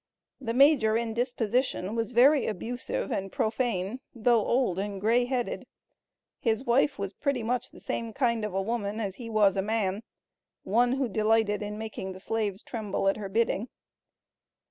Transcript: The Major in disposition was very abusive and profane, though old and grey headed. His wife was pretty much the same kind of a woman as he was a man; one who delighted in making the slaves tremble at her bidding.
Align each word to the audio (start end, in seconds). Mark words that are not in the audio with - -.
The 0.39 0.55
Major 0.55 0.97
in 0.97 1.13
disposition 1.13 1.93
was 1.95 2.09
very 2.09 2.47
abusive 2.47 3.11
and 3.11 3.31
profane, 3.31 3.99
though 4.15 4.43
old 4.43 4.79
and 4.79 4.99
grey 4.99 5.25
headed. 5.25 5.67
His 6.39 6.63
wife 6.63 6.97
was 6.97 7.13
pretty 7.13 7.43
much 7.43 7.69
the 7.69 7.79
same 7.79 8.11
kind 8.11 8.43
of 8.43 8.55
a 8.55 8.61
woman 8.63 8.99
as 8.99 9.17
he 9.17 9.29
was 9.29 9.55
a 9.55 9.61
man; 9.61 10.01
one 10.63 10.93
who 10.93 11.07
delighted 11.07 11.61
in 11.61 11.77
making 11.77 12.13
the 12.13 12.19
slaves 12.19 12.63
tremble 12.63 13.07
at 13.09 13.17
her 13.17 13.29
bidding. 13.29 13.69